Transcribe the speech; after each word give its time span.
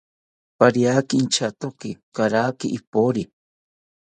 Pariaki 0.59 1.15
inchatoki 1.23 1.89
kagaki 2.15 2.67
ipori 2.77 3.23